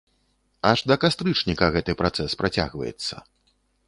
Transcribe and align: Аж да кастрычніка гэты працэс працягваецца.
Аж 0.69 0.79
да 0.91 0.95
кастрычніка 1.03 1.67
гэты 1.75 1.95
працэс 1.99 2.31
працягваецца. 2.41 3.15